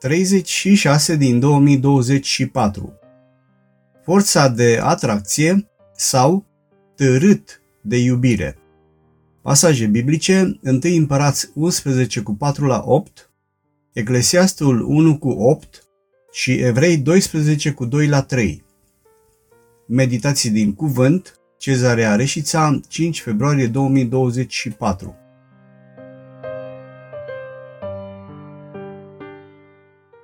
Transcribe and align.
36 0.00 1.16
din 1.16 1.40
2024 1.40 2.98
Forța 4.04 4.48
de 4.48 4.78
atracție 4.82 5.68
sau 5.96 6.46
târât 6.96 7.62
de 7.82 7.96
iubire. 7.96 8.58
Pasaje 9.42 9.86
biblice 9.86 10.58
1 10.62 10.80
Împărați 10.82 11.50
11 11.54 12.20
cu 12.20 12.34
4 12.34 12.66
la 12.66 12.82
8 12.84 13.30
Eclesiastul 13.92 14.80
1 14.80 15.18
cu 15.18 15.28
8 15.28 15.82
și 16.32 16.52
Evrei 16.52 16.96
12 16.96 17.72
cu 17.72 17.84
2 17.84 18.06
la 18.06 18.22
3 18.22 18.64
Meditații 19.86 20.50
din 20.50 20.74
cuvânt 20.74 21.40
Cezarea 21.58 22.16
Reșița 22.16 22.80
5 22.88 23.20
februarie 23.20 23.66
2024 23.66 25.19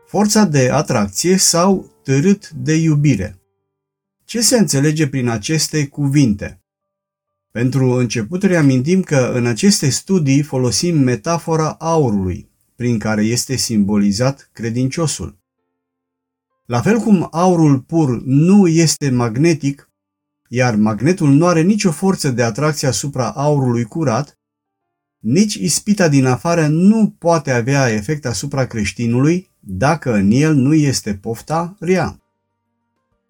forța 0.06 0.44
de 0.44 0.70
atracție 0.70 1.36
sau 1.36 1.90
târât 2.02 2.50
de 2.50 2.74
iubire. 2.74 3.38
Ce 4.24 4.40
se 4.40 4.58
înțelege 4.58 5.08
prin 5.08 5.28
aceste 5.28 5.86
cuvinte? 5.86 6.60
Pentru 7.50 7.90
început 7.90 8.42
reamintim 8.42 9.02
că 9.02 9.32
în 9.34 9.46
aceste 9.46 9.88
studii 9.88 10.42
folosim 10.42 10.98
metafora 10.98 11.70
aurului, 11.72 12.50
prin 12.76 12.98
care 12.98 13.24
este 13.24 13.56
simbolizat 13.56 14.50
credinciosul. 14.52 15.38
La 16.66 16.80
fel 16.80 16.98
cum 16.98 17.28
aurul 17.30 17.80
pur 17.80 18.22
nu 18.24 18.66
este 18.68 19.10
magnetic, 19.10 19.90
iar 20.48 20.74
magnetul 20.74 21.30
nu 21.30 21.46
are 21.46 21.62
nicio 21.62 21.90
forță 21.90 22.30
de 22.30 22.42
atracție 22.42 22.88
asupra 22.88 23.30
aurului 23.30 23.84
curat, 23.84 24.38
nici 25.18 25.54
ispita 25.54 26.08
din 26.08 26.24
afară 26.24 26.66
nu 26.66 27.14
poate 27.18 27.50
avea 27.50 27.88
efect 27.88 28.26
asupra 28.26 28.66
creștinului 28.66 29.50
dacă 29.68 30.14
în 30.14 30.30
el 30.30 30.54
nu 30.54 30.74
este 30.74 31.14
pofta 31.14 31.76
rea. 31.80 32.20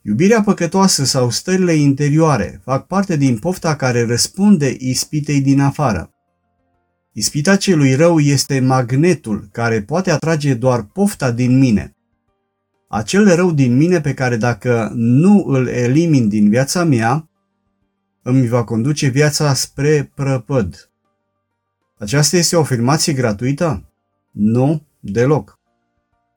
Iubirea 0.03 0.43
păcătoasă 0.43 1.05
sau 1.05 1.31
stările 1.31 1.73
interioare 1.73 2.61
fac 2.65 2.87
parte 2.87 3.17
din 3.17 3.39
pofta 3.39 3.77
care 3.77 4.07
răspunde 4.07 4.77
ispitei 4.79 5.41
din 5.41 5.61
afară. 5.61 6.11
Ispita 7.13 7.57
celui 7.57 7.95
rău 7.95 8.19
este 8.19 8.61
magnetul 8.61 9.49
care 9.53 9.83
poate 9.83 10.11
atrage 10.11 10.55
doar 10.55 10.83
pofta 10.83 11.31
din 11.31 11.59
mine. 11.59 11.97
Acel 12.89 13.35
rău 13.35 13.53
din 13.53 13.77
mine 13.77 14.01
pe 14.01 14.15
care 14.15 14.37
dacă 14.37 14.91
nu 14.95 15.45
îl 15.47 15.67
elimin 15.67 16.29
din 16.29 16.49
viața 16.49 16.85
mea, 16.85 17.29
îmi 18.23 18.49
va 18.49 18.65
conduce 18.65 19.09
viața 19.09 19.55
spre 19.55 20.13
prăpăd. 20.15 20.91
Aceasta 21.99 22.37
este 22.37 22.57
o 22.57 22.61
afirmație 22.61 23.13
gratuită? 23.13 23.93
Nu, 24.33 24.83
deloc. 25.01 25.56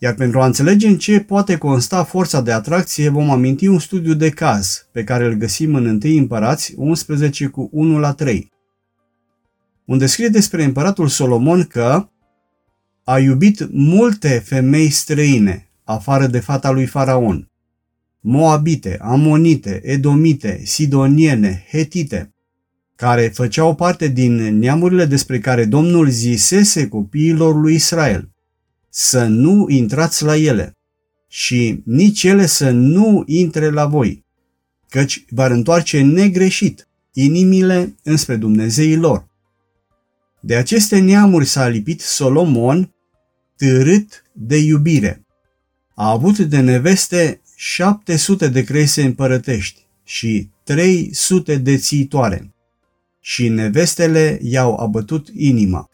Iar 0.01 0.13
pentru 0.13 0.41
a 0.41 0.45
înțelege 0.45 0.87
în 0.87 0.97
ce 0.97 1.19
poate 1.19 1.57
consta 1.57 2.03
forța 2.03 2.41
de 2.41 2.51
atracție, 2.51 3.09
vom 3.09 3.29
aminti 3.29 3.67
un 3.67 3.79
studiu 3.79 4.13
de 4.13 4.29
caz 4.29 4.87
pe 4.91 5.03
care 5.03 5.25
îl 5.25 5.33
găsim 5.33 5.75
în 5.75 5.99
1 6.03 6.17
Împărați 6.17 6.73
11 6.77 7.47
cu 7.47 7.69
1 7.71 7.99
la 7.99 8.13
3, 8.13 8.51
unde 9.85 10.05
scrie 10.05 10.27
despre 10.27 10.63
împăratul 10.63 11.07
Solomon 11.07 11.63
că 11.63 12.09
a 13.03 13.19
iubit 13.19 13.67
multe 13.71 14.29
femei 14.45 14.89
străine, 14.89 15.69
afară 15.83 16.27
de 16.27 16.39
fata 16.39 16.69
lui 16.69 16.85
Faraon, 16.85 17.49
moabite, 18.19 18.97
amonite, 19.01 19.81
edomite, 19.83 20.61
sidoniene, 20.63 21.65
hetite, 21.69 22.33
care 22.95 23.27
făceau 23.27 23.75
parte 23.75 24.07
din 24.07 24.57
neamurile 24.57 25.05
despre 25.05 25.39
care 25.39 25.65
Domnul 25.65 26.09
zisese 26.09 26.87
copiilor 26.87 27.55
lui 27.55 27.73
Israel– 27.73 28.29
să 28.89 29.25
nu 29.25 29.65
intrați 29.69 30.23
la 30.23 30.37
ele 30.37 30.77
și 31.27 31.81
nici 31.85 32.23
ele 32.23 32.45
să 32.45 32.69
nu 32.69 33.23
intre 33.25 33.69
la 33.69 33.85
voi, 33.85 34.25
căci 34.89 35.25
va 35.29 35.45
întoarce 35.45 36.01
negreșit 36.01 36.87
inimile 37.13 37.95
înspre 38.03 38.35
Dumnezeii 38.35 38.95
lor. 38.95 39.27
De 40.41 40.55
aceste 40.55 40.99
neamuri 40.99 41.45
s-a 41.45 41.67
lipit 41.67 42.01
Solomon, 42.01 42.93
târât 43.57 44.23
de 44.33 44.57
iubire. 44.57 45.25
A 45.95 46.09
avut 46.09 46.37
de 46.37 46.59
neveste 46.59 47.41
700 47.55 48.47
de 48.47 48.63
crese 48.63 49.03
împărătești 49.03 49.85
și 50.03 50.49
300 50.63 51.55
de 51.57 51.77
țitoare 51.77 52.53
și 53.19 53.47
nevestele 53.47 54.39
i-au 54.41 54.75
abătut 54.75 55.27
inima. 55.33 55.89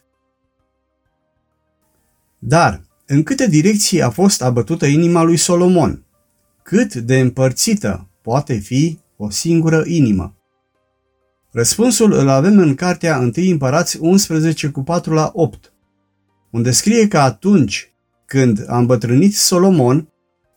Dar 2.38 2.85
în 3.08 3.22
câte 3.22 3.46
direcții 3.46 4.02
a 4.02 4.10
fost 4.10 4.42
abătută 4.42 4.86
inima 4.86 5.22
lui 5.22 5.36
Solomon? 5.36 6.04
Cât 6.62 6.94
de 6.94 7.20
împărțită 7.20 8.08
poate 8.22 8.54
fi 8.54 8.98
o 9.16 9.30
singură 9.30 9.82
inimă? 9.86 10.36
Răspunsul 11.50 12.12
îl 12.12 12.28
avem 12.28 12.58
în 12.58 12.74
cartea 12.74 13.18
1 13.18 13.32
Împărați 13.34 13.98
11 14.00 14.68
cu 14.68 14.82
4 14.82 15.12
la 15.12 15.30
8, 15.34 15.72
unde 16.50 16.70
scrie 16.70 17.08
că 17.08 17.18
atunci 17.18 17.92
când 18.26 18.64
a 18.66 18.78
îmbătrânit 18.78 19.34
Solomon, 19.34 20.08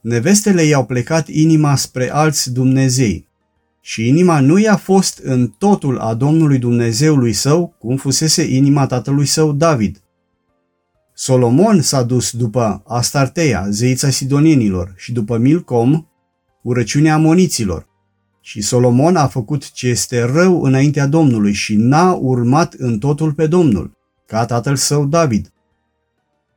nevestele 0.02 0.64
i-au 0.64 0.86
plecat 0.86 1.28
inima 1.28 1.76
spre 1.76 2.12
alți 2.12 2.54
Dumnezei 2.54 3.28
și 3.82 4.08
inima 4.08 4.40
nu 4.40 4.58
i-a 4.58 4.76
fost 4.76 5.20
în 5.24 5.48
totul 5.48 5.98
a 5.98 6.14
Domnului 6.14 6.58
Dumnezeului 6.58 7.34
său, 7.34 7.76
cum 7.80 7.98
fusese 7.98 8.44
inima 8.44 8.86
tatălui 8.86 9.26
său 9.26 9.52
David– 9.52 10.02
Solomon 11.22 11.82
s-a 11.82 12.04
dus 12.04 12.32
după 12.32 12.84
Astarteia, 12.88 13.66
zeița 13.70 14.10
sidonienilor, 14.10 14.94
și 14.98 15.12
după 15.12 15.38
Milcom, 15.38 16.06
urăciunea 16.62 17.14
amoniților. 17.14 17.88
Și 18.42 18.62
Solomon 18.62 19.16
a 19.16 19.28
făcut 19.28 19.72
ce 19.72 19.88
este 19.88 20.22
rău 20.24 20.64
înaintea 20.64 21.08
Domnului 21.08 21.54
și 21.54 21.76
n-a 21.76 22.14
urmat 22.14 22.74
în 22.74 23.00
totul 23.00 23.34
pe 23.34 23.48
Domnul, 23.48 23.98
ca 24.26 24.46
tatăl 24.46 24.76
său 24.76 25.06
David. 25.06 25.52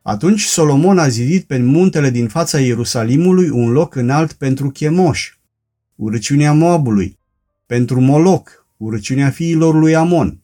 Atunci 0.03 0.43
Solomon 0.43 0.99
a 0.99 1.09
zidit 1.09 1.45
pe 1.45 1.59
muntele 1.59 2.11
din 2.11 2.29
fața 2.29 2.61
Ierusalimului 2.61 3.49
un 3.49 3.71
loc 3.71 3.95
înalt 3.95 4.33
pentru 4.33 4.71
Chemoș, 4.71 5.37
urăciunea 5.97 6.53
Moabului, 6.53 7.19
pentru 7.67 8.01
Moloc, 8.01 8.67
urăciunea 8.77 9.31
fiilor 9.31 9.75
lui 9.75 9.95
Amon, 9.95 10.42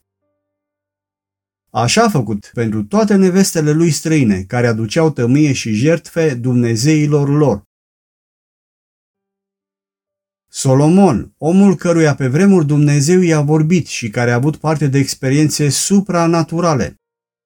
Așa 1.71 2.03
a 2.03 2.09
făcut 2.09 2.51
pentru 2.55 2.85
toate 2.85 3.15
nevestele 3.15 3.73
lui 3.73 3.91
străine, 3.91 4.43
care 4.43 4.67
aduceau 4.67 5.11
tămâie 5.11 5.53
și 5.53 5.73
jertfe 5.73 6.35
dumnezeilor 6.35 7.29
lor. 7.29 7.63
Solomon, 10.51 11.35
omul 11.39 11.77
căruia 11.77 12.15
pe 12.15 12.27
vremuri 12.27 12.67
Dumnezeu 12.67 13.21
i-a 13.21 13.41
vorbit 13.41 13.87
și 13.87 14.11
care 14.11 14.31
a 14.31 14.35
avut 14.35 14.57
parte 14.57 14.87
de 14.87 14.99
experiențe 14.99 15.69
supranaturale, 15.69 16.95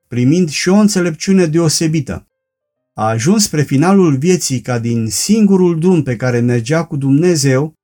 primind 0.09 0.51
și 0.51 0.69
o 0.69 0.75
înțelepciune 0.75 1.47
deosebită, 1.47 2.27
a 2.95 3.09
ajuns 3.09 3.43
spre 3.43 3.63
finalul 3.63 4.17
vieții 4.17 4.61
ca 4.61 4.79
din 4.79 5.09
singurul 5.09 5.79
drum 5.79 6.03
pe 6.03 6.17
care 6.17 6.41
mergea 6.41 6.85
cu 6.85 6.97
Dumnezeu 6.97 7.75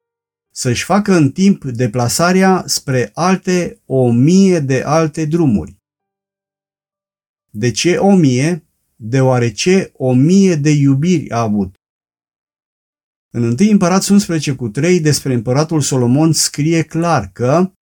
să-și 0.52 0.84
facă 0.84 1.14
în 1.14 1.30
timp 1.30 1.64
deplasarea 1.64 2.62
spre 2.66 3.10
alte 3.14 3.82
o 3.86 4.10
mie 4.10 4.60
de 4.60 4.82
alte 4.82 5.24
drumuri. 5.24 5.77
De 7.50 7.70
ce 7.70 7.96
o 7.96 8.14
mie? 8.16 8.64
Deoarece 8.96 9.90
o 9.92 10.12
mie 10.12 10.54
de 10.54 10.70
iubiri 10.70 11.30
a 11.30 11.40
avut. 11.40 11.74
În 13.30 13.42
1 13.42 13.70
Împărat 13.70 14.08
11 14.08 14.54
cu 14.54 14.68
3 14.68 15.00
despre 15.00 15.34
împăratul 15.34 15.80
Solomon 15.80 16.32
scrie 16.32 16.82
clar 16.82 17.30
că 17.32 17.72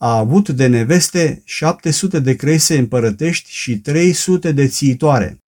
a 0.00 0.16
avut 0.16 0.48
de 0.48 0.66
neveste 0.66 1.42
700 1.44 2.20
de 2.20 2.36
crese 2.36 2.78
împărătești 2.78 3.50
și 3.50 3.78
300 3.78 4.52
de 4.52 4.68
țiitoare 4.68 5.38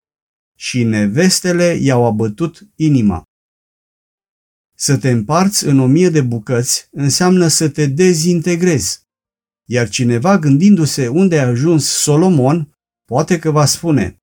și 0.56 0.84
nevestele 0.84 1.78
i-au 1.80 2.04
abătut 2.04 2.68
inima. 2.74 3.22
Să 4.76 4.98
te 4.98 5.10
împarți 5.10 5.66
în 5.66 5.78
o 5.78 5.86
mie 5.86 6.08
de 6.08 6.20
bucăți 6.20 6.88
înseamnă 6.90 7.46
să 7.46 7.68
te 7.68 7.86
dezintegrezi, 7.86 9.02
iar 9.68 9.88
cineva 9.88 10.38
gândindu-se 10.38 11.08
unde 11.08 11.38
a 11.38 11.46
ajuns 11.46 11.86
Solomon 11.86 12.72
Poate 13.10 13.38
că 13.38 13.50
va 13.50 13.64
spune, 13.64 14.22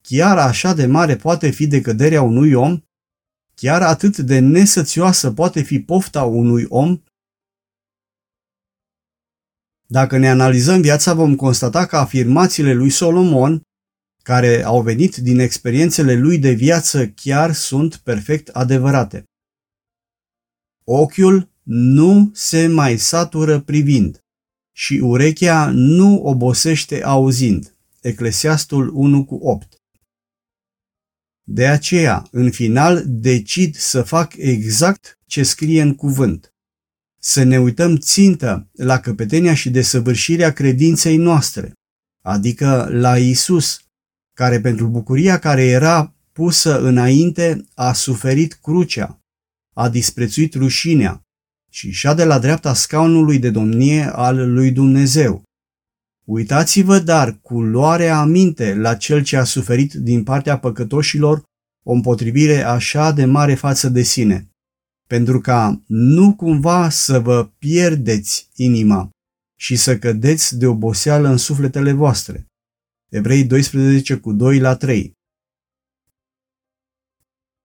chiar 0.00 0.38
așa 0.38 0.74
de 0.74 0.86
mare 0.86 1.16
poate 1.16 1.50
fi 1.50 1.66
decăderea 1.66 2.22
unui 2.22 2.52
om? 2.52 2.80
Chiar 3.54 3.82
atât 3.82 4.18
de 4.18 4.38
nesățioasă 4.38 5.32
poate 5.32 5.62
fi 5.62 5.80
pofta 5.80 6.24
unui 6.24 6.64
om? 6.68 7.02
Dacă 9.86 10.16
ne 10.16 10.28
analizăm 10.28 10.80
viața, 10.80 11.14
vom 11.14 11.36
constata 11.36 11.86
că 11.86 11.96
afirmațiile 11.96 12.72
lui 12.72 12.90
Solomon, 12.90 13.62
care 14.22 14.62
au 14.62 14.82
venit 14.82 15.16
din 15.16 15.38
experiențele 15.38 16.14
lui 16.14 16.38
de 16.38 16.50
viață, 16.52 17.08
chiar 17.08 17.52
sunt 17.52 17.96
perfect 17.96 18.48
adevărate. 18.48 19.24
Ochiul 20.84 21.50
nu 21.62 22.30
se 22.32 22.66
mai 22.66 22.96
satură 22.98 23.60
privind 23.60 24.24
și 24.72 24.94
urechea 24.94 25.70
nu 25.70 26.22
obosește 26.22 27.04
auzind. 27.04 27.73
Eclesiastul 28.04 28.90
1 28.94 29.24
cu 29.24 29.34
8. 29.34 29.76
De 31.46 31.66
aceea, 31.66 32.28
în 32.30 32.50
final, 32.50 33.02
decid 33.06 33.76
să 33.76 34.02
fac 34.02 34.34
exact 34.36 35.18
ce 35.26 35.42
scrie 35.42 35.82
în 35.82 35.94
cuvânt. 35.94 36.54
Să 37.20 37.42
ne 37.42 37.58
uităm 37.58 37.96
țintă 37.96 38.68
la 38.72 39.00
căpetenia 39.00 39.54
și 39.54 39.70
desăvârșirea 39.70 40.52
credinței 40.52 41.16
noastre, 41.16 41.72
adică 42.24 42.88
la 42.90 43.18
Isus, 43.18 43.80
care 44.36 44.60
pentru 44.60 44.88
bucuria 44.88 45.38
care 45.38 45.64
era 45.64 46.14
pusă 46.32 46.80
înainte 46.80 47.64
a 47.74 47.92
suferit 47.92 48.52
crucea, 48.52 49.20
a 49.74 49.88
disprețuit 49.88 50.54
rușinea 50.54 51.20
și 51.70 51.90
și 51.90 52.14
de 52.14 52.24
la 52.24 52.38
dreapta 52.38 52.74
scaunului 52.74 53.38
de 53.38 53.50
domnie 53.50 54.04
al 54.12 54.52
lui 54.52 54.70
Dumnezeu. 54.70 55.42
Uitați-vă, 56.24 56.98
dar, 56.98 57.38
cu 57.42 57.60
luare 57.60 58.08
aminte 58.08 58.74
la 58.74 58.94
cel 58.94 59.22
ce 59.22 59.36
a 59.36 59.44
suferit 59.44 59.92
din 59.92 60.22
partea 60.22 60.58
păcătoșilor 60.58 61.42
o 61.86 61.92
împotrivire 61.92 62.62
așa 62.62 63.12
de 63.12 63.24
mare 63.24 63.54
față 63.54 63.88
de 63.88 64.02
sine, 64.02 64.48
pentru 65.06 65.40
ca 65.40 65.82
nu 65.86 66.34
cumva 66.34 66.88
să 66.88 67.18
vă 67.18 67.44
pierdeți 67.58 68.48
inima 68.54 69.10
și 69.58 69.76
să 69.76 69.98
cădeți 69.98 70.58
de 70.58 70.66
oboseală 70.66 71.28
în 71.28 71.36
sufletele 71.36 71.92
voastre. 71.92 72.46
Evrei 73.10 73.44
12 73.44 74.16
cu 74.16 74.32
2 74.32 74.58
la 74.58 74.76
3 74.76 75.12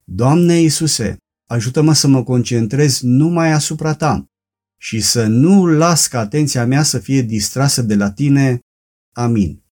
Doamne 0.04 0.60
Iisuse, 0.60 1.18
ajută-mă 1.50 1.94
să 1.94 2.08
mă 2.08 2.24
concentrez 2.24 3.00
numai 3.02 3.52
asupra 3.52 3.96
Ta 3.96 4.29
și 4.82 5.02
să 5.02 5.26
nu 5.26 5.66
las 5.66 6.08
ca 6.08 6.20
atenția 6.20 6.66
mea 6.66 6.84
să 6.84 7.00
fie 7.00 7.22
distrasă 7.22 7.82
de 7.82 7.96
la 7.96 8.12
Tine. 8.12 8.60
Amin. 9.16 9.64